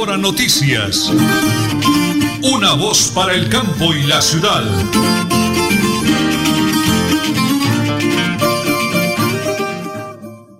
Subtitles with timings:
[0.00, 1.12] Hora Noticias.
[2.40, 4.64] Una voz para el campo y la ciudad.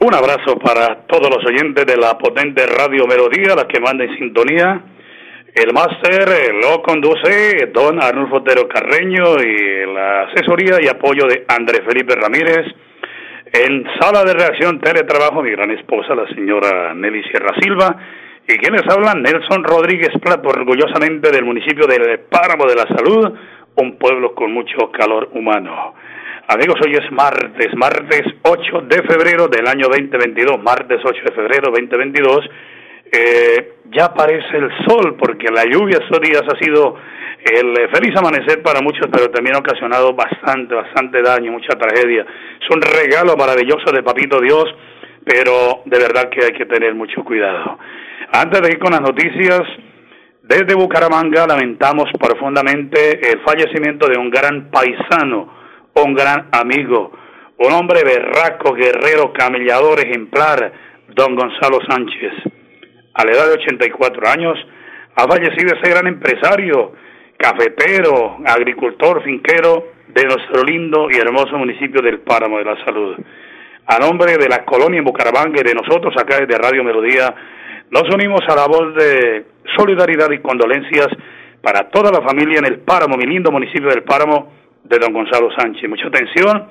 [0.00, 4.14] Un abrazo para todos los oyentes de la potente Radio Melodía, la que manda en
[4.18, 4.82] sintonía.
[5.54, 11.80] El máster lo conduce don Arnulfo Otero Carreño y la asesoría y apoyo de Andrés
[11.88, 12.66] Felipe Ramírez.
[13.54, 17.96] En sala de reacción teletrabajo, mi gran esposa, la señora Nelly Sierra Silva.
[18.52, 23.32] Y quienes hablan, Nelson Rodríguez Plato, orgullosamente del municipio del Páramo de la Salud,
[23.76, 25.94] un pueblo con mucho calor humano.
[26.48, 31.70] Amigos, hoy es martes, martes 8 de febrero del año 2022, martes 8 de febrero
[31.70, 32.50] 2022.
[33.12, 36.96] Eh, ya aparece el sol porque la lluvia estos días ha sido
[37.44, 42.26] el feliz amanecer para muchos, pero también ha ocasionado bastante, bastante daño, mucha tragedia.
[42.60, 44.64] Es un regalo maravilloso de Papito Dios,
[45.24, 47.78] pero de verdad que hay que tener mucho cuidado.
[48.32, 49.62] Antes de ir con las noticias,
[50.42, 55.52] desde Bucaramanga lamentamos profundamente el fallecimiento de un gran paisano,
[55.94, 57.12] un gran amigo,
[57.58, 60.72] un hombre berraco, guerrero, camellador, ejemplar,
[61.14, 62.32] don Gonzalo Sánchez.
[63.14, 64.58] A la edad de 84 años
[65.16, 66.92] ha fallecido ese gran empresario,
[67.36, 73.16] cafetero, agricultor, finquero de nuestro lindo y hermoso municipio del Páramo de la Salud.
[73.90, 77.34] A nombre de la colonia en Bucaramanga y de nosotros acá desde Radio Melodía,
[77.90, 79.46] nos unimos a la voz de
[79.76, 81.08] solidaridad y condolencias
[81.60, 84.52] para toda la familia en el Páramo, mi lindo municipio del Páramo,
[84.84, 85.90] de don Gonzalo Sánchez.
[85.90, 86.68] Mucha atención,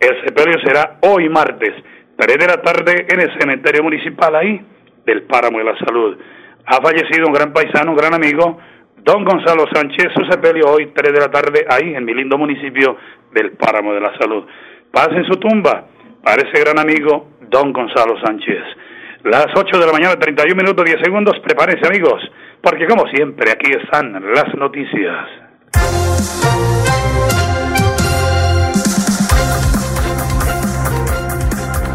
[0.00, 1.74] el sepelio será hoy martes,
[2.16, 4.58] 3 de la tarde en el cementerio municipal ahí
[5.04, 6.16] del Páramo de la Salud.
[6.64, 8.58] Ha fallecido un gran paisano, un gran amigo,
[9.02, 12.96] don Gonzalo Sánchez, su sepelio hoy 3 de la tarde ahí en mi lindo municipio
[13.34, 14.46] del Páramo de la Salud.
[14.90, 15.88] Paz en su tumba
[16.24, 18.62] para ese gran amigo, don Gonzalo Sánchez.
[19.24, 22.20] Las 8 de la mañana, 31 minutos, 10 segundos, prepárense amigos,
[22.62, 25.26] porque como siempre aquí están las noticias.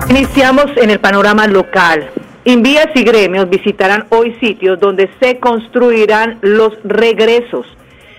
[0.10, 2.10] Iniciamos en el panorama local.
[2.46, 7.66] Invías y gremios visitarán hoy sitios donde se construirán los regresos.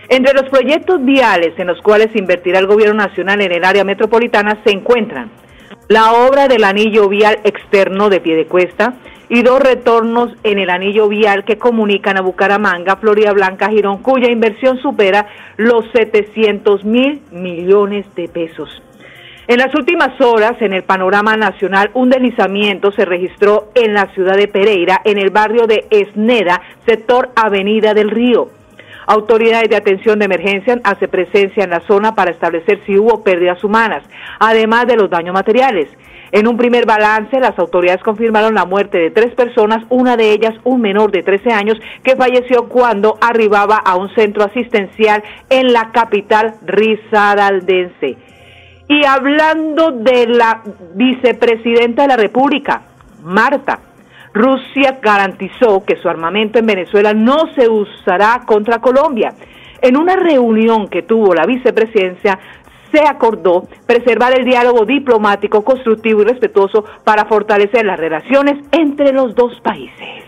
[0.08, 4.58] Entre los proyectos viales en los cuales invertirá el gobierno nacional en el área metropolitana
[4.64, 5.30] se encuentran
[5.90, 8.94] la obra del anillo vial externo de Piedecuesta
[9.28, 14.30] y dos retornos en el anillo vial que comunican a Bucaramanga, Florida Blanca, Girón, cuya
[14.30, 18.70] inversión supera los 700 mil millones de pesos.
[19.48, 24.36] En las últimas horas, en el panorama nacional, un deslizamiento se registró en la ciudad
[24.36, 28.59] de Pereira, en el barrio de Esneda, sector Avenida del Río.
[29.10, 33.64] Autoridades de atención de emergencia hace presencia en la zona para establecer si hubo pérdidas
[33.64, 34.04] humanas,
[34.38, 35.88] además de los daños materiales.
[36.30, 40.54] En un primer balance, las autoridades confirmaron la muerte de tres personas, una de ellas
[40.62, 45.90] un menor de 13 años que falleció cuando arribaba a un centro asistencial en la
[45.90, 48.16] capital risaraldense.
[48.86, 50.62] Y hablando de la
[50.94, 52.82] vicepresidenta de la República,
[53.24, 53.80] Marta,
[54.32, 59.32] Rusia garantizó que su armamento en Venezuela no se usará contra Colombia.
[59.82, 62.38] En una reunión que tuvo la vicepresidencia,
[62.92, 69.34] se acordó preservar el diálogo diplomático, constructivo y respetuoso para fortalecer las relaciones entre los
[69.34, 70.24] dos países.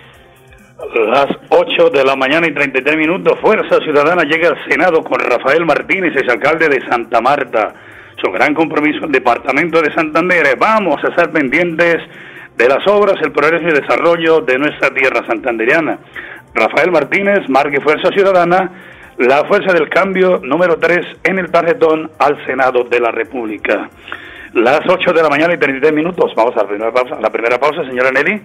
[0.95, 5.65] Las 8 de la mañana y 33 minutos, Fuerza Ciudadana llega al Senado con Rafael
[5.65, 7.75] Martínez, ex alcalde de Santa Marta.
[8.21, 10.57] Su gran compromiso el Departamento de Santander.
[10.59, 11.99] Vamos a estar pendientes
[12.57, 15.99] de las obras, el progreso y desarrollo de nuestra tierra santanderiana.
[16.55, 18.71] Rafael Martínez, Marque Fuerza Ciudadana,
[19.19, 23.91] la fuerza del cambio número 3 en el tarjetón al Senado de la República.
[24.55, 26.33] Las 8 de la mañana y 33 minutos.
[26.37, 28.43] Vamos a la primera pausa, la primera pausa señora Nelly,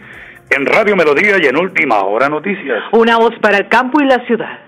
[0.50, 2.84] en Radio Melodía y en Última Hora Noticias.
[2.92, 4.60] Una voz para el campo y la ciudad.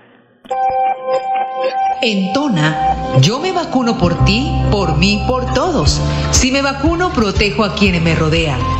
[2.02, 6.00] En Tona, yo me vacuno por ti, por mí, por todos.
[6.30, 8.79] Si me vacuno, protejo a quienes me rodean.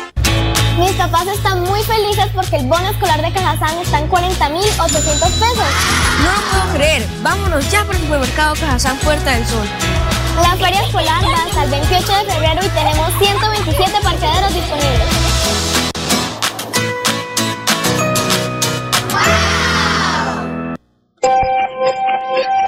[0.81, 5.65] Mis papás están muy felices porque el bono escolar de Cajazán está en 40,800 pesos.
[6.23, 7.07] No lo puedo creer.
[7.21, 9.67] Vámonos ya por el supermercado Cajazán Puerta del Sol.
[10.41, 15.07] La feria escolar va hasta el 28 de febrero y tenemos 127 parqueaderos disponibles.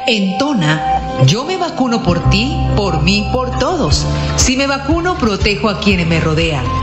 [0.05, 4.05] En Tona Yo me vacuno por ti, por mí, por todos.
[4.35, 6.82] Si me vacuno, protejo a quienes me rodean.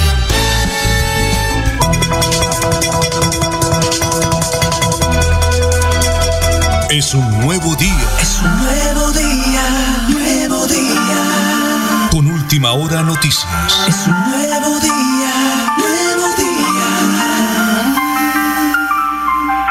[6.91, 8.09] Es un nuevo día.
[8.21, 9.63] Es un nuevo día,
[10.09, 12.09] nuevo día.
[12.11, 13.85] Con última hora noticias.
[13.87, 16.51] Es un nuevo día, nuevo día.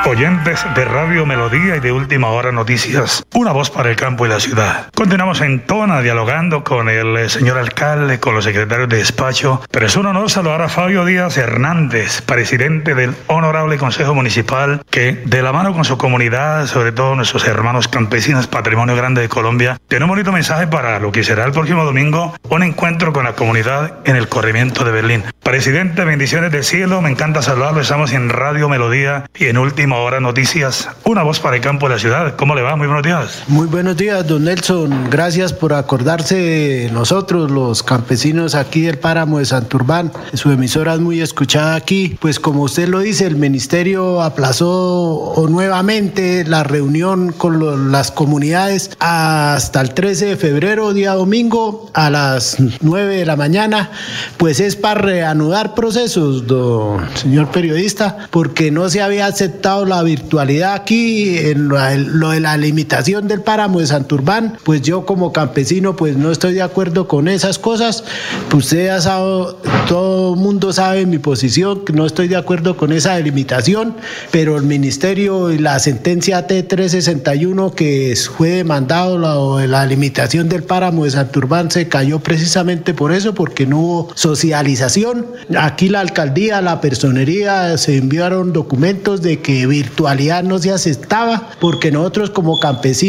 [0.06, 4.28] Oyentes de Radio Melodía y de Última Hora Noticias, una voz para el campo y
[4.28, 4.88] la ciudad.
[4.94, 9.86] Continuamos en Tona dialogando con el eh, señor alcalde, con los secretarios de despacho, pero
[9.86, 15.42] es un honor saludar a Fabio Díaz Hernández, presidente del Honorable Consejo Municipal, que de
[15.42, 20.04] la mano con su comunidad, sobre todo nuestros hermanos campesinos, Patrimonio Grande de Colombia, tiene
[20.04, 23.98] un bonito mensaje para lo que será el próximo domingo, un encuentro con la comunidad
[24.04, 25.24] en el corrimiento de Berlín.
[25.42, 30.20] Presidente, bendiciones del cielo, me encanta saludarlo, estamos en Radio Melodía y en Última Hora
[30.20, 32.36] Noticias, una voz para el campo de la ciudad.
[32.36, 32.76] ¿Cómo le va?
[32.76, 33.29] Muy buenos días.
[33.48, 35.08] Muy buenos días, don Nelson.
[35.10, 40.12] Gracias por acordarse de nosotros, los campesinos aquí del páramo de Santurbán.
[40.34, 42.16] Su emisora es muy escuchada aquí.
[42.20, 48.90] Pues como usted lo dice, el ministerio aplazó nuevamente la reunión con lo- las comunidades
[49.00, 53.90] hasta el 13 de febrero, día domingo, a las 9 de la mañana.
[54.36, 60.74] Pues es para reanudar procesos, don señor periodista, porque no se había aceptado la virtualidad
[60.74, 65.96] aquí en lo, lo de la limitación del páramo de Santurbán, pues yo como campesino
[65.96, 68.04] pues no estoy de acuerdo con esas cosas.
[68.48, 69.46] Pues usted ya sabe,
[69.88, 73.96] todo el mundo sabe mi posición, que no estoy de acuerdo con esa delimitación,
[74.30, 81.04] pero el ministerio y la sentencia T361 que fue demandado la, la limitación del páramo
[81.04, 85.26] de Santurbán se cayó precisamente por eso, porque no hubo socialización.
[85.58, 91.90] Aquí la alcaldía, la personería se enviaron documentos de que virtualidad no se aceptaba, porque
[91.90, 92.99] nosotros como campesinos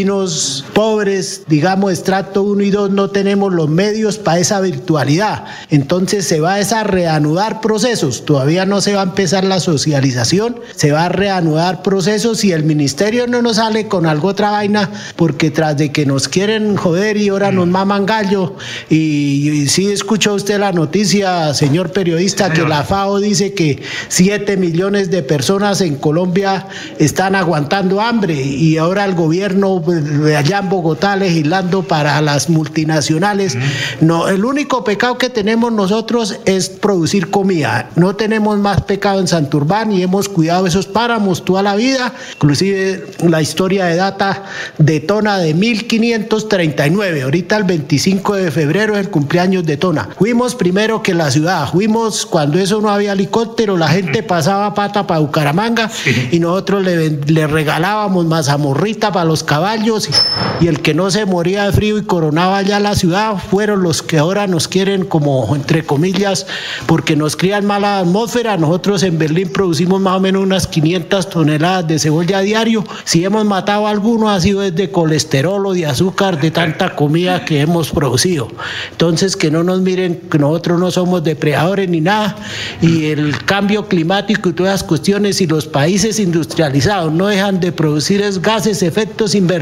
[0.74, 5.46] pobres, digamos estrato 1 y 2, no tenemos los medios para esa virtualidad.
[5.70, 8.26] Entonces se va a reanudar procesos.
[8.26, 12.64] Todavía no se va a empezar la socialización, se va a reanudar procesos y el
[12.64, 17.18] ministerio no nos sale con algo otra vaina, porque tras de que nos quieren joder
[17.18, 18.56] y ahora nos maman gallo.
[18.90, 24.56] Y, y sí escuchó usted la noticia, señor periodista, que la FAO dice que 7
[24.58, 26.68] millones de personas en Colombia
[26.98, 33.58] están aguantando hambre y ahora el gobierno de allá en Bogotá legislando para las multinacionales.
[34.00, 37.90] No, el único pecado que tenemos nosotros es producir comida.
[37.96, 42.14] No tenemos más pecado en Santurbán y hemos cuidado esos páramos toda la vida.
[42.34, 44.44] Inclusive la historia de data
[44.78, 47.24] de Tona de 1539.
[47.24, 50.10] Ahorita el 25 de febrero es el cumpleaños de Tona.
[50.18, 51.70] Fuimos primero que la ciudad.
[51.72, 55.90] Fuimos cuando eso no había helicóptero, la gente pasaba pata para Bucaramanga
[56.32, 61.26] y nosotros le, le regalábamos mazamorrita para los caballos y, y el que no se
[61.26, 65.56] moría de frío y coronaba ya la ciudad fueron los que ahora nos quieren como
[65.56, 66.46] entre comillas
[66.88, 68.58] porque nos crían mala atmósfera.
[68.58, 72.84] Nosotros en Berlín producimos más o menos unas 500 toneladas de cebolla a diario.
[73.06, 77.46] Si hemos matado a alguno ha sido desde colesterol o de azúcar de tanta comida
[77.46, 78.50] que hemos producido.
[78.92, 82.36] Entonces que no nos miren que nosotros no somos depredadores ni nada
[82.82, 87.72] y el cambio climático y todas las cuestiones y los países industrializados no dejan de
[87.72, 89.61] producir es gases, efectos invernaderos,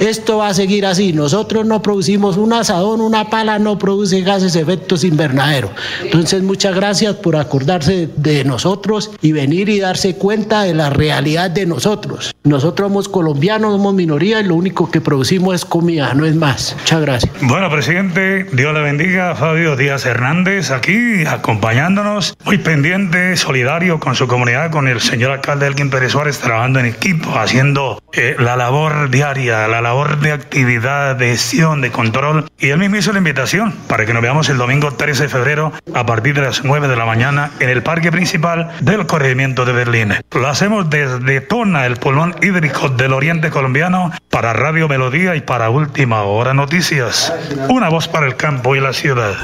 [0.00, 1.12] esto va a seguir así.
[1.12, 5.70] Nosotros no producimos un asadón, una pala no produce gases, efectos invernaderos.
[6.02, 11.50] Entonces muchas gracias por acordarse de nosotros y venir y darse cuenta de la realidad
[11.50, 12.33] de nosotros.
[12.46, 16.76] Nosotros somos colombianos, somos minoría y lo único que producimos es comida, no es más.
[16.78, 17.32] Muchas gracias.
[17.40, 19.34] Bueno, presidente, Dios le bendiga.
[19.34, 25.66] Fabio Díaz Hernández aquí acompañándonos, muy pendiente, solidario con su comunidad, con el señor alcalde
[25.66, 31.16] Elkin Pérez Suárez, trabajando en equipo, haciendo eh, la labor diaria, la labor de actividad,
[31.16, 32.44] de gestión, de control.
[32.58, 35.72] Y él mismo hizo la invitación para que nos veamos el domingo 13 de febrero
[35.94, 39.72] a partir de las 9 de la mañana en el parque principal del corregimiento de
[39.72, 40.12] Berlín.
[40.30, 45.40] Lo hacemos desde Tona, el pulmón control hídrico del oriente colombiano para Radio Melodía y
[45.40, 47.32] para Última Hora Noticias.
[47.68, 49.34] Una voz para el campo y la ciudad.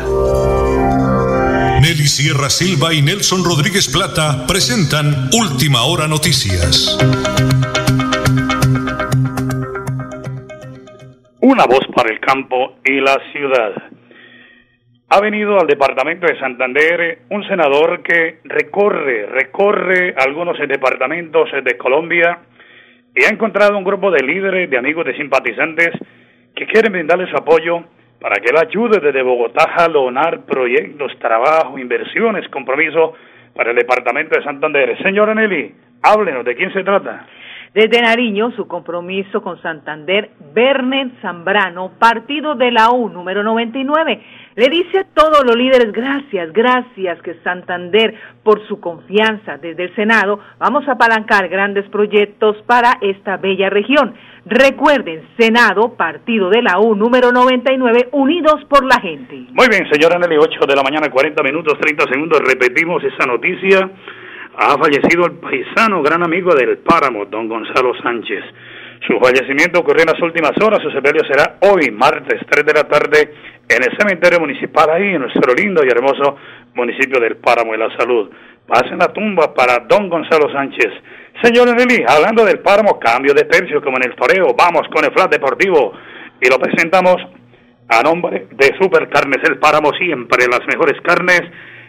[1.80, 6.98] Nelly Sierra Silva y Nelson Rodríguez Plata presentan Última Hora Noticias.
[11.40, 13.72] Una voz para el campo y la ciudad.
[15.12, 22.38] Ha venido al departamento de Santander un senador que recorre, recorre algunos departamentos de Colombia
[23.14, 25.90] y ha encontrado un grupo de líderes, de amigos, de simpatizantes
[26.54, 27.84] que quieren brindarle su apoyo
[28.20, 33.14] para que él ayude desde Bogotá a jalonar proyectos, trabajo, inversiones, compromiso
[33.54, 34.96] para el departamento de Santander.
[35.02, 37.26] Señora Nelly, háblenos, ¿de quién se trata?
[37.72, 44.20] Desde Nariño, su compromiso con Santander, Bernet Zambrano, partido de la U, número 99,
[44.60, 49.94] le dice a todos los líderes, gracias, gracias que Santander, por su confianza desde el
[49.94, 54.12] Senado, vamos a apalancar grandes proyectos para esta bella región.
[54.44, 59.34] Recuerden, Senado, partido de la U, número 99, unidos por la gente.
[59.50, 63.90] Muy bien, señora Nelly, 8 de la mañana, 40 minutos, 30 segundos, repetimos esa noticia
[64.62, 68.44] ha fallecido el paisano, gran amigo del páramo, don Gonzalo Sánchez.
[69.06, 72.84] Su fallecimiento ocurrió en las últimas horas, su sepelio será hoy, martes 3 de la
[72.84, 73.32] tarde,
[73.70, 76.36] en el cementerio municipal ahí, en nuestro lindo y hermoso
[76.74, 78.30] municipio del Páramo de la Salud.
[78.66, 80.92] Pasen la tumba para don Gonzalo Sánchez.
[81.42, 85.12] Señor Nelly, hablando del Páramo, cambio de tercio como en el toreo, vamos con el
[85.12, 85.92] flat deportivo
[86.40, 87.16] y lo presentamos
[87.88, 91.42] a nombre de Supercarnes El Páramo, siempre las mejores carnes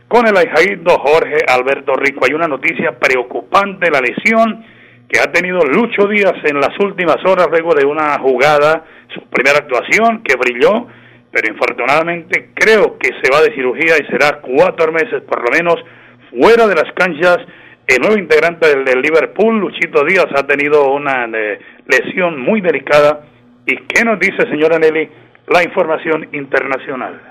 [0.08, 2.26] con el ahijaído Jorge Alberto Rico.
[2.26, 4.66] Hay una noticia preocupante, la lesión
[5.08, 9.60] que ha tenido Lucho Díaz en las últimas horas luego de una jugada, su primera
[9.60, 10.88] actuación que brilló,
[11.32, 15.76] pero infortunadamente creo que se va de cirugía y será cuatro meses por lo menos
[16.30, 17.40] fuera de las canchas.
[17.88, 23.26] El nuevo integrante del, Liverpool, Luchito Díaz, ha tenido una eh, lesión muy delicada.
[23.66, 25.10] ¿Y qué nos dice, señora Nelly,
[25.48, 27.31] la información internacional?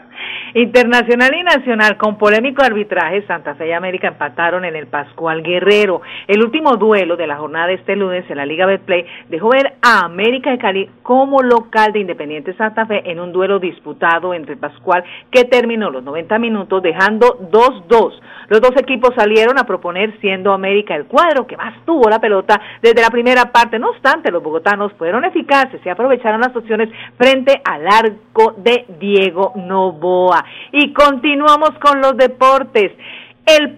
[0.54, 6.02] Internacional y nacional, con polémico arbitraje, Santa Fe y América empataron en el Pascual Guerrero.
[6.26, 9.74] El último duelo de la jornada de este lunes en la Liga Betplay dejó ver
[9.80, 14.56] a América de Cali como local de Independiente Santa Fe en un duelo disputado entre
[14.56, 18.20] Pascual que terminó los 90 minutos dejando 2-2.
[18.48, 22.60] Los dos equipos salieron a proponer siendo América el cuadro que más tuvo la pelota
[22.82, 23.78] desde la primera parte.
[23.78, 29.52] No obstante, los bogotanos fueron eficaces y aprovecharon las opciones frente al arco de Diego
[29.54, 30.39] Novoa.
[30.72, 32.92] Y continuamos con los deportes.
[33.46, 33.76] El,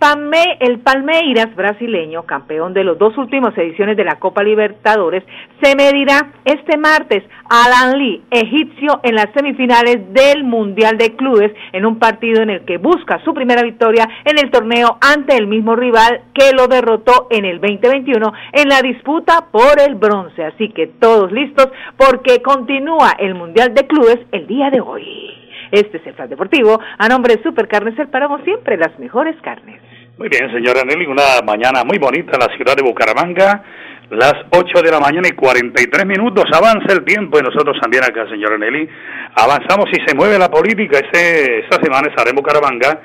[0.60, 5.24] el Palmeiras brasileño, campeón de las dos últimas ediciones de la Copa Libertadores,
[5.62, 11.52] se medirá este martes a Alan Lee, egipcio, en las semifinales del Mundial de Clubes,
[11.72, 15.46] en un partido en el que busca su primera victoria en el torneo ante el
[15.46, 20.44] mismo rival que lo derrotó en el 2021 en la disputa por el bronce.
[20.44, 25.41] Así que todos listos porque continúa el Mundial de Clubes el día de hoy.
[25.72, 26.78] Este es el Flash Deportivo.
[26.98, 29.80] A nombre de Supercarnes El Páramo, siempre las mejores carnes.
[30.18, 33.64] Muy bien, señora Nelly, una mañana muy bonita en la ciudad de Bucaramanga.
[34.10, 36.44] Las 8 de la mañana y 43 minutos.
[36.52, 38.86] Avanza el tiempo y nosotros también acá, señora Nelly.
[39.34, 40.98] Avanzamos y se mueve la política.
[40.98, 43.00] Este, esta semana estará en Bucaramanga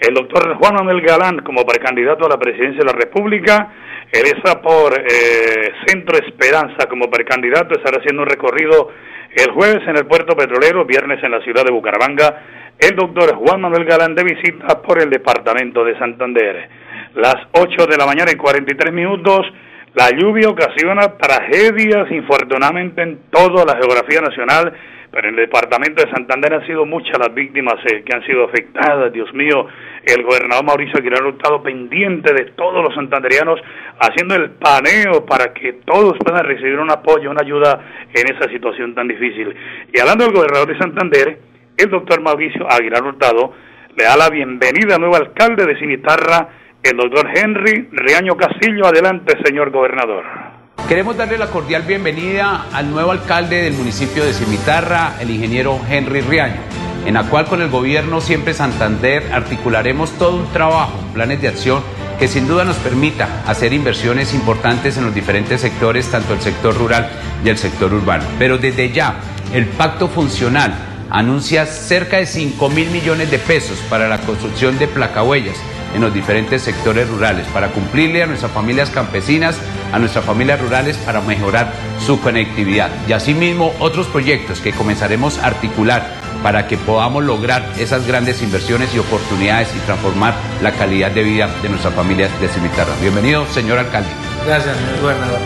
[0.00, 3.72] el doctor Juan Manuel Galán como precandidato a la presidencia de la República.
[4.10, 7.74] Él está por eh, Centro Esperanza como precandidato.
[7.74, 8.88] Estará haciendo un recorrido
[9.36, 12.42] el jueves en el puerto petrolero, viernes en la ciudad de Bucaramanga,
[12.78, 16.68] el doctor Juan Manuel Galán de visita por el departamento de Santander.
[17.14, 19.46] Las 8 de la mañana y 43 minutos,
[19.94, 24.72] la lluvia ocasiona tragedias, infortunadamente, en toda la geografía nacional
[25.16, 28.44] pero en el departamento de Santander han sido muchas las víctimas eh, que han sido
[28.44, 29.10] afectadas.
[29.14, 29.66] Dios mío,
[30.04, 33.58] el gobernador Mauricio Aguilar ha estado pendiente de todos los santanderianos,
[33.98, 37.80] haciendo el paneo para que todos puedan recibir un apoyo, una ayuda
[38.12, 39.56] en esa situación tan difícil.
[39.90, 41.38] Y hablando del gobernador de Santander,
[41.78, 43.54] el doctor Mauricio Aguilar Hurtado
[43.96, 46.48] le da la bienvenida al nuevo alcalde de Cimitarra,
[46.82, 48.84] el doctor Henry Riaño Castillo.
[48.84, 50.45] Adelante, señor gobernador.
[50.88, 56.20] Queremos darle la cordial bienvenida al nuevo alcalde del municipio de Cimitarra, el ingeniero Henry
[56.20, 56.60] Riaño,
[57.04, 61.82] en la cual con el gobierno Siempre Santander articularemos todo un trabajo, planes de acción
[62.20, 66.78] que sin duda nos permita hacer inversiones importantes en los diferentes sectores, tanto el sector
[66.78, 67.10] rural
[67.44, 68.22] y el sector urbano.
[68.38, 69.16] Pero desde ya,
[69.52, 70.72] el pacto funcional
[71.10, 75.56] anuncia cerca de 5 mil millones de pesos para la construcción de placahuellas
[75.96, 79.56] en los diferentes sectores rurales, para cumplirle a nuestras familias campesinas,
[79.92, 81.72] a nuestras familias rurales, para mejorar
[82.04, 82.90] su conectividad.
[83.08, 86.06] Y asimismo otros proyectos que comenzaremos a articular
[86.42, 91.48] para que podamos lograr esas grandes inversiones y oportunidades y transformar la calidad de vida
[91.62, 92.92] de nuestras familias de Cimitarra.
[93.00, 94.10] Bienvenido, señor alcalde.
[94.46, 95.38] Gracias, señor gobernador.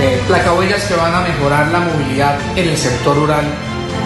[0.00, 3.44] Eh, placahuellas que van a mejorar la movilidad en el sector rural.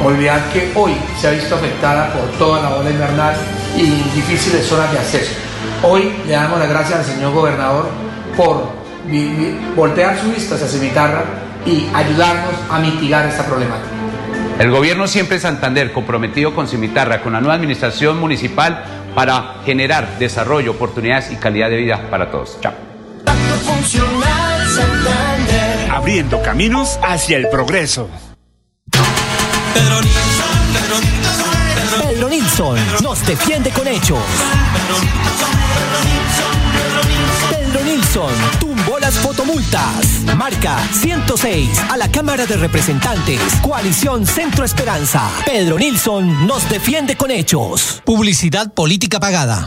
[0.05, 3.35] Olvidar que hoy se ha visto afectada por toda la ola invernal
[3.75, 5.46] y difíciles zonas de acceso.
[5.83, 7.89] Hoy le damos las gracias al señor gobernador
[8.37, 8.69] por
[9.75, 11.25] voltear su vista hacia Cimitarra
[11.65, 13.91] y ayudarnos a mitigar esta problemática.
[14.59, 18.85] El gobierno siempre Santander comprometido con Cimitarra, con la nueva administración municipal
[19.15, 22.59] para generar desarrollo, oportunidades y calidad de vida para todos.
[22.61, 22.73] Chao.
[25.91, 28.09] Abriendo caminos hacia el progreso.
[32.57, 34.19] Pedro Nilsson nos defiende con hechos.
[37.51, 40.23] Pedro Nilsson tumbó las fotomultas.
[40.39, 43.43] Marca 106 a la Cámara de Representantes.
[43.61, 45.29] Coalición Centro Esperanza.
[45.45, 48.01] Pedro Nilsson nos defiende con hechos.
[48.07, 49.67] Publicidad política pagada.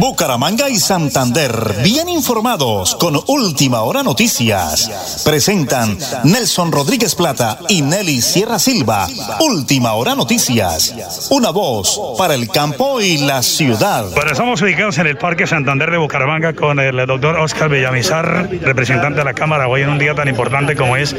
[0.00, 1.52] Bucaramanga y Santander,
[1.84, 5.20] bien informados con Última Hora Noticias.
[5.26, 9.06] Presentan Nelson Rodríguez Plata y Nelly Sierra Silva.
[9.40, 11.28] Última Hora Noticias.
[11.30, 14.06] Una voz para el campo y la ciudad.
[14.14, 19.18] Bueno, estamos ubicados en el Parque Santander de Bucaramanga con el doctor Oscar Villamizar, representante
[19.18, 21.14] de la Cámara, hoy en un día tan importante como es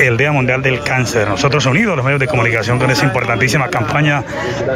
[0.00, 1.28] el Día Mundial del Cáncer.
[1.28, 4.24] Nosotros unidos los medios de comunicación con esa importantísima campaña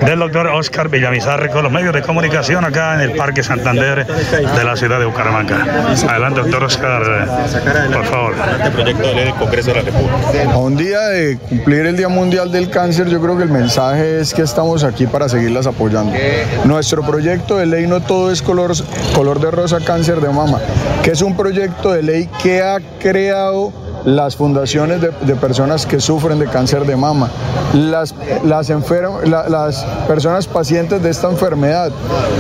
[0.03, 4.65] del doctor Oscar Villamizar con los medios de comunicación acá en el Parque Santander de
[4.65, 5.65] la ciudad de Bucaramanga.
[6.09, 7.03] Adelante, doctor Oscar,
[7.93, 8.35] por favor.
[8.59, 10.53] Este proyecto de ley del Congreso de la República.
[10.53, 14.21] A un día de cumplir el Día Mundial del Cáncer, yo creo que el mensaje
[14.21, 16.13] es que estamos aquí para seguirlas apoyando.
[16.65, 18.73] Nuestro proyecto de ley no todo es color,
[19.15, 20.61] color de rosa cáncer de mama,
[21.03, 23.73] que es un proyecto de ley que ha creado
[24.05, 27.31] las fundaciones de, personas que sufren de cáncer de mama,
[27.75, 31.91] las, las, enfer la, las personas pacientes de esta enfermedad,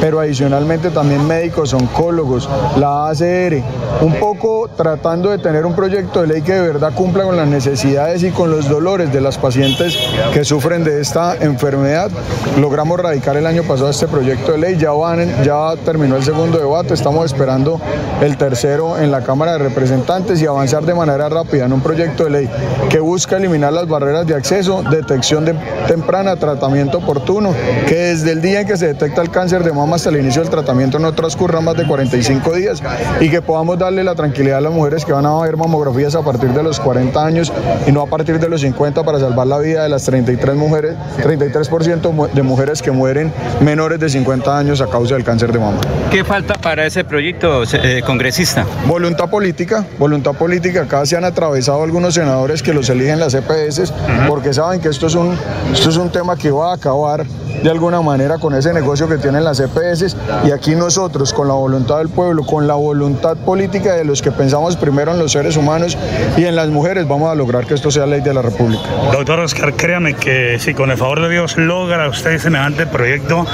[0.00, 3.62] pero adicionalmente también médicos, oncólogos, la ACR,
[4.00, 7.48] un poco tratando de tener un proyecto de ley que de verdad cumpla con las
[7.48, 9.98] necesidades y con los dolores de las pacientes
[10.32, 12.10] que sufren de esta enfermedad.
[12.58, 16.58] Logramos radicar el año pasado este proyecto de ley, ya, van, ya terminó el segundo
[16.58, 17.80] debate, estamos esperando
[18.20, 22.24] el tercero en la Cámara de Representantes y avanzar de manera rápida en un proyecto
[22.24, 22.50] de ley
[22.88, 25.54] que busca eliminar las barreras de acceso, detección de
[25.88, 27.54] temprana, tratamiento oportuno,
[27.86, 30.42] que desde el día en que se detecta el cáncer de mama hasta el inicio
[30.42, 32.82] del tratamiento no transcurra más de 45 días
[33.20, 36.22] y que podamos darle la tranquilidad a las mujeres que van a ver mamografías a
[36.22, 37.52] partir de los 40 años
[37.86, 40.94] y no a partir de los 50 para salvar la vida de las 33 mujeres,
[41.18, 45.80] 33% de mujeres que mueren menores de 50 años a causa del cáncer de mama.
[46.10, 48.66] ¿Qué falta para ese proyecto, eh, congresista?
[48.86, 50.82] Voluntad política, voluntad política.
[50.82, 53.94] Acá se han atravesado algunos senadores que los eligen las EPS
[54.28, 55.38] porque saben que esto es, un,
[55.72, 57.24] esto es un tema que va a acabar
[57.62, 61.54] de alguna manera con ese negocio que tienen las EPS y aquí nosotros con la
[61.54, 65.56] voluntad del pueblo, con la voluntad política de los que pensamos primero en los seres
[65.56, 65.96] humanos
[66.36, 68.82] y en las mujeres vamos a lograr que esto sea ley de la República.
[69.12, 73.46] Doctor Oscar, créame que si con el favor de Dios logra usted semejante proyecto,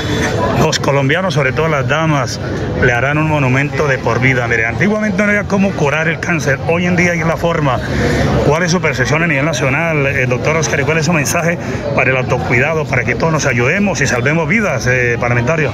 [0.61, 2.41] los colombianos, sobre todo las damas,
[2.85, 4.47] le harán un monumento de por vida.
[4.49, 7.76] Mire, antiguamente no había cómo curar el cáncer, hoy en día hay la forma.
[8.47, 11.59] ¿Cuál es su percepción a nivel nacional, eh, doctor Oscar, cuál es su mensaje
[11.95, 15.71] para el autocuidado, para que todos nos ayudemos y salvemos vidas, eh, parlamentario?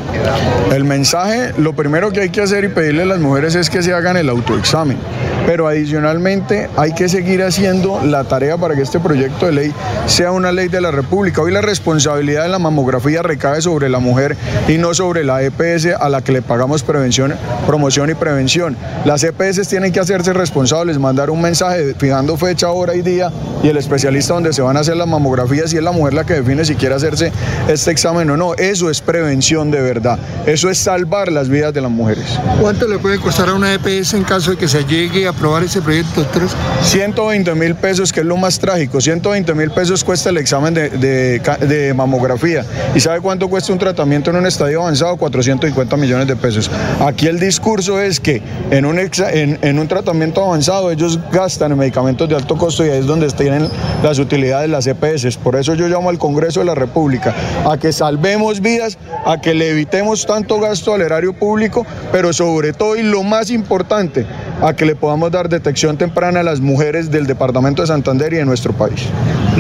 [0.73, 3.83] El mensaje, lo primero que hay que hacer y pedirle a las mujeres es que
[3.83, 4.97] se hagan el autoexamen,
[5.46, 9.74] pero adicionalmente hay que seguir haciendo la tarea para que este proyecto de ley
[10.07, 11.42] sea una ley de la República.
[11.42, 14.37] Hoy la responsabilidad de la mamografía recae sobre la mujer
[14.68, 18.76] y no sobre la EPS a la que le pagamos promoción y prevención.
[19.05, 23.31] Las EPS tienen que hacerse responsables, mandar un mensaje fijando fecha, hora y día
[23.62, 26.24] y el especialista donde se van a hacer las mamografías y es la mujer la
[26.24, 27.33] que define si quiere hacerse
[27.68, 28.55] este examen o no.
[28.55, 30.18] Eso es prevención de verdad.
[30.46, 32.38] Eso es salvar las vidas de las mujeres.
[32.61, 35.64] ¿Cuánto le puede costar a una EPS en caso de que se llegue a aprobar
[35.64, 36.42] ese proyecto, doctor?
[36.83, 39.01] 120 mil pesos, que es lo más trágico.
[39.01, 42.64] 120 mil pesos cuesta el examen de, de mamografía.
[42.95, 45.16] ¿Y sabe cuánto cuesta un tratamiento en un estadio avanzado?
[45.16, 46.71] 450 millones de pesos.
[47.01, 51.79] Aquí el discurso es que en un, en, en un tratamiento avanzado ellos gastan en
[51.79, 53.68] medicamentos de alto costo y ahí es donde tienen
[54.03, 55.37] las utilidades las EPS.
[55.37, 57.35] Por eso yo llamo al Congreso de la República
[57.68, 62.73] a que salvemos vidas, a que le evitemos tanto gasto al erario público, pero sobre
[62.73, 64.27] todo y lo más importante,
[64.61, 68.37] a que le podamos dar detección temprana a las mujeres del departamento de Santander y
[68.37, 69.09] de nuestro país.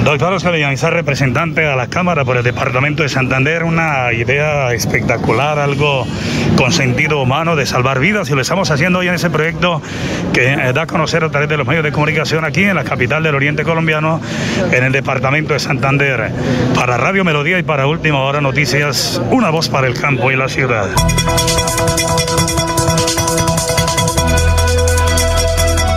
[0.04, 5.58] Doctor Oscar Villamizar, representante a la Cámara por el Departamento de Santander, una idea espectacular,
[5.58, 6.06] algo
[6.56, 9.82] con sentido humano de salvar vidas y lo estamos haciendo hoy en ese proyecto
[10.32, 13.22] que da a conocer a través de los medios de comunicación aquí en la capital
[13.22, 14.20] del Oriente Colombiano,
[14.72, 16.30] en el Departamento de Santander.
[16.74, 20.48] Para Radio Melodía y para Última Hora Noticias, una voz para el campo y la
[20.48, 20.88] ciudad.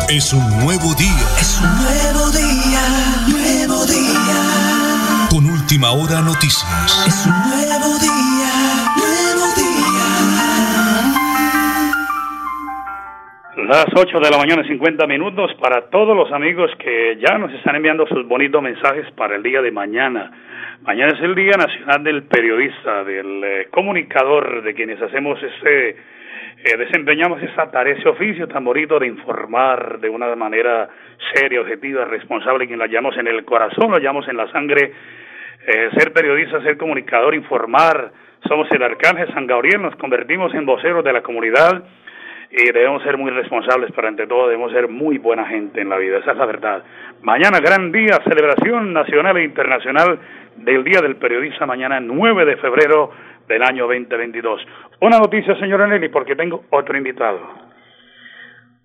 [0.08, 1.26] Es un nuevo día.
[1.42, 2.86] Es un nuevo día,
[3.26, 4.38] nuevo día.
[5.32, 6.62] Con Última Hora Noticias.
[7.08, 10.06] Es un nuevo día, nuevo día.
[13.66, 17.76] Las 8 de la mañana, 50 minutos para todos los amigos que ya nos están
[17.76, 20.32] enviando sus bonitos mensajes para el día de mañana.
[20.84, 25.98] Mañana es el Día Nacional del Periodista, del eh, comunicador, de quienes hacemos este,
[26.66, 30.90] eh, desempeñamos esta tarea, ese oficio tan bonito de informar de una manera
[31.32, 34.92] seria, objetiva, responsable, quien la llamamos en el corazón, lo llamamos en la sangre.
[35.68, 38.12] Eh, ser periodista, ser comunicador, informar.
[38.48, 41.84] Somos el Arcángel San Gabriel, nos convertimos en voceros de la comunidad
[42.50, 45.98] y debemos ser muy responsables, pero ante todo debemos ser muy buena gente en la
[45.98, 46.84] vida, esa es la verdad.
[47.22, 50.20] Mañana gran día, celebración nacional e internacional
[50.56, 53.12] del Día del Periodista, mañana 9 de febrero
[53.48, 54.62] del año 2022.
[55.02, 57.40] Una noticia, señora Nelly, porque tengo otro invitado.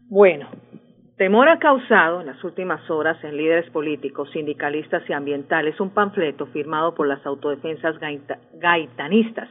[0.08, 0.48] Bueno,
[1.16, 6.46] temor ha causado en las últimas horas en líderes políticos, sindicalistas y ambientales un panfleto
[6.46, 9.48] firmado por las autodefensas gaita- gaitanistas,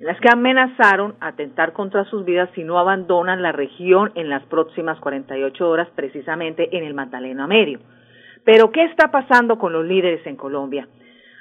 [0.00, 4.44] en las que amenazaron atentar contra sus vidas si no abandonan la región en las
[4.44, 7.80] próximas 48 horas, precisamente en el Magdalena Medio.
[8.44, 10.86] Pero, ¿qué está pasando con los líderes en Colombia?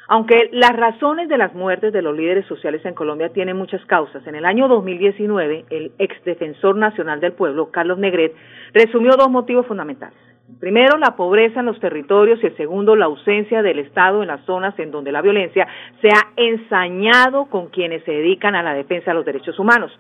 [0.09, 4.25] Aunque las razones de las muertes de los líderes sociales en Colombia tienen muchas causas,
[4.25, 8.33] en el año 2019 el exdefensor nacional del pueblo, Carlos Negret,
[8.73, 10.17] resumió dos motivos fundamentales.
[10.61, 14.45] Primero, la pobreza en los territorios y el segundo, la ausencia del Estado en las
[14.45, 15.67] zonas en donde la violencia
[16.01, 19.91] se ha ensañado con quienes se dedican a la defensa de los derechos humanos.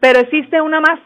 [0.00, 1.00] Pero existe una más,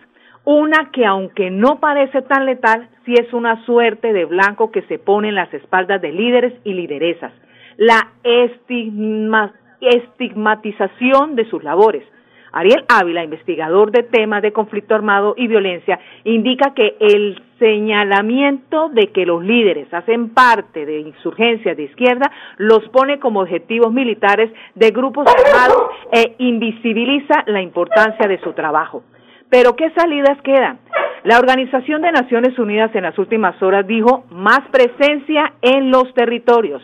[0.45, 4.99] una que aunque no parece tan letal, sí es una suerte de blanco que se
[4.99, 7.33] pone en las espaldas de líderes y lideresas
[7.77, 12.05] la estigma- estigmatización de sus labores.
[12.53, 19.09] Ariel Ávila, investigador de temas de conflicto armado y violencia, indica que el señalamiento de
[19.13, 24.91] que los líderes hacen parte de insurgencias de izquierda los pone como objetivos militares de
[24.91, 29.05] grupos armados e invisibiliza la importancia de su trabajo.
[29.49, 30.79] Pero ¿qué salidas quedan?
[31.25, 36.83] La Organización de Naciones Unidas en las últimas horas dijo más presencia en los territorios.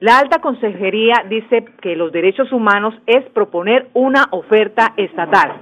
[0.00, 5.52] La alta consejería dice que los derechos humanos es proponer una oferta estatal.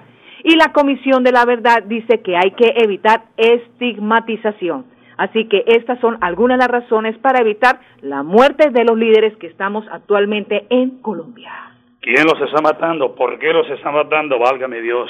[0.45, 4.87] Y la Comisión de la Verdad dice que hay que evitar estigmatización.
[5.17, 9.37] Así que estas son algunas de las razones para evitar la muerte de los líderes
[9.37, 11.53] que estamos actualmente en Colombia.
[12.01, 13.15] ¿Quién los está matando?
[13.15, 14.39] ¿Por qué los está matando?
[14.39, 15.09] Válgame Dios.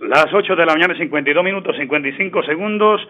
[0.00, 3.00] Las 8 de la mañana, 52 minutos, 55 segundos.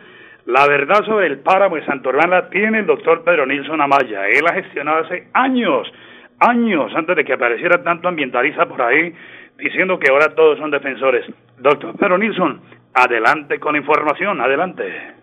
[0.46, 4.28] La verdad sobre el páramo de Santorbán la tiene el doctor Pedro Nilsson Amaya.
[4.28, 5.92] Él ha gestionado hace años,
[6.38, 9.12] años, antes de que apareciera tanto ambientalista por ahí,
[9.58, 11.26] diciendo que ahora todos son defensores.
[11.58, 12.60] Doctor Pedro Nilsson,
[12.94, 15.15] adelante con la información, adelante.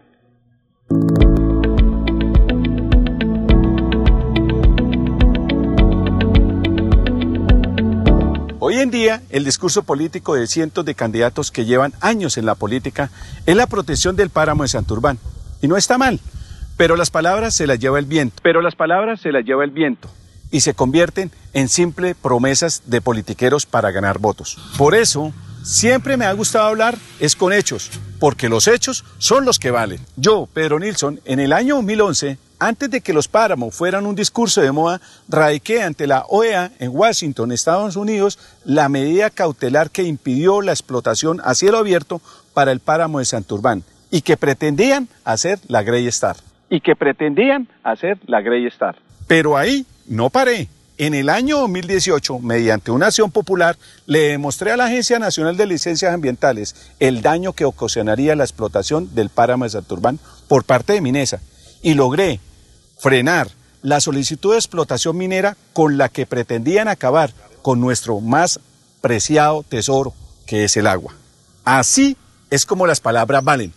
[8.65, 12.55] Hoy en día, el discurso político de cientos de candidatos que llevan años en la
[12.55, 13.09] política
[13.45, 15.19] es la protección del páramo de Santurbán.
[15.61, 16.21] Y no está mal,
[16.77, 18.37] pero las palabras se las lleva el viento.
[18.41, 20.07] Pero las palabras se las lleva el viento
[20.49, 24.57] y se convierten en simple promesas de politiqueros para ganar votos.
[24.77, 29.59] Por eso, siempre me ha gustado hablar es con hechos, porque los hechos son los
[29.59, 29.99] que valen.
[30.15, 34.61] Yo, Pedro Nilsson, en el año 2011, antes de que los páramos fueran un discurso
[34.61, 40.61] de moda, radiqué ante la OEA en Washington, Estados Unidos, la medida cautelar que impidió
[40.61, 42.21] la explotación a cielo abierto
[42.53, 46.37] para el páramo de Santurbán y que pretendían hacer la Grey Star.
[46.69, 48.95] Y que pretendían hacer la Grey Star.
[49.27, 50.69] Pero ahí no paré.
[50.99, 55.65] en el año 2018, mediante una acción popular, le demostré a la Agencia Nacional de
[55.65, 61.01] Licencias Ambientales el daño que ocasionaría la explotación del páramo de Santurbán por parte de
[61.01, 61.41] Minesa
[61.81, 62.39] y logré
[63.03, 63.49] frenar
[63.81, 68.61] la solicitud de explotación minera con la que pretendían acabar con nuestro más
[69.01, 70.13] preciado tesoro,
[70.47, 71.13] que es el agua.
[71.65, 72.15] Así
[72.49, 73.73] es como las palabras valen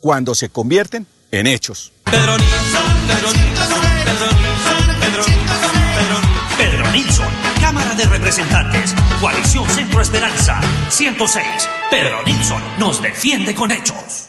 [0.00, 1.92] cuando se convierten en hechos.
[2.04, 2.36] Pedro
[6.92, 7.26] Nilsson,
[7.62, 11.46] Cámara de Representantes, Coalición Centro Esperanza, 106.
[11.90, 14.27] Pedro Nilsson nos defiende con hechos.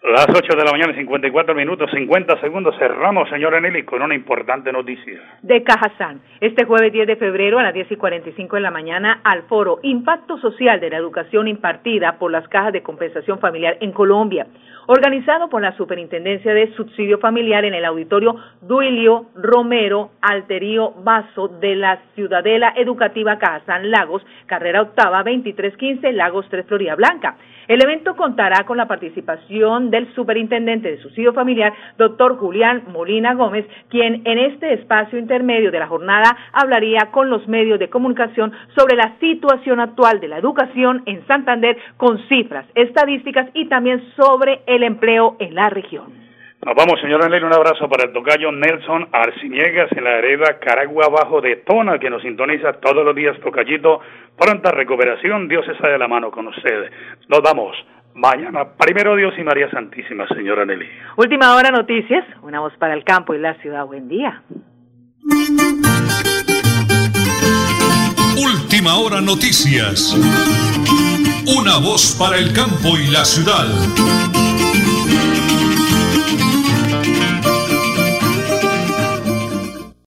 [0.00, 2.76] Las 8 de la mañana, 54 minutos, 50 segundos.
[2.78, 5.20] Cerramos, señora Nelly, con una importante noticia.
[5.42, 9.20] De Cajazán, este jueves 10 de febrero a las 10 y 45 de la mañana,
[9.24, 13.90] al foro Impacto Social de la Educación impartida por las Cajas de Compensación Familiar en
[13.90, 14.46] Colombia,
[14.86, 21.74] organizado por la Superintendencia de Subsidio Familiar en el auditorio Duilio Romero Alterío Vaso de
[21.74, 27.36] la Ciudadela Educativa Cajazán Lagos, carrera octava 2315, Lagos 3, Florida Blanca.
[27.68, 33.66] El evento contará con la participación del superintendente de subsidio familiar, doctor Julián Molina Gómez,
[33.90, 38.96] quien en este espacio intermedio de la jornada hablaría con los medios de comunicación sobre
[38.96, 44.82] la situación actual de la educación en Santander con cifras, estadísticas y también sobre el
[44.82, 46.27] empleo en la región.
[46.64, 51.06] Nos vamos, señora Nelly, un abrazo para el tocayo Nelson Arciniegas en la hereda Caragua
[51.06, 54.00] Abajo de Tona, que nos sintoniza todos los días, tocayito.
[54.36, 56.90] Pronta recuperación, Dios está de la mano con ustedes.
[57.28, 57.76] Nos vamos.
[58.14, 60.88] Mañana, primero Dios y María Santísima, señora Nelly.
[61.16, 63.86] Última hora noticias, una voz para el campo y la ciudad.
[63.86, 64.42] Buen día.
[68.36, 70.12] Última hora noticias.
[71.46, 74.47] Una voz para el campo y la ciudad.